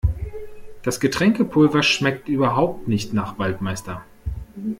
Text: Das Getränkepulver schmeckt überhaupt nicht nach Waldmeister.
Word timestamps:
Das 0.81 0.99
Getränkepulver 0.99 1.83
schmeckt 1.83 2.27
überhaupt 2.27 2.87
nicht 2.87 3.13
nach 3.13 3.37
Waldmeister. 3.37 4.03